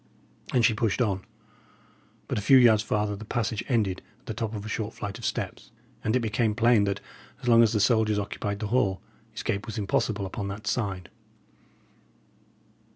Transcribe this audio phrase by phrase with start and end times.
[0.51, 1.23] And she pushed on.
[2.27, 5.19] But a few yards farther the passage ended at the top of a short flight
[5.19, 5.69] of steps;
[6.03, 7.01] and it became plain that,
[7.43, 8.99] as long as the soldiers occupied the hall,
[9.35, 11.11] escape was impossible upon that side.